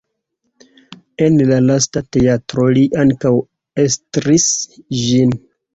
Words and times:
En 1.25 1.37
la 1.51 1.59
lasta 1.67 2.03
teatro 2.17 2.67
li 2.79 2.87
ankaŭ 3.07 3.35
estris 3.87 4.51
ĝin. 5.07 5.43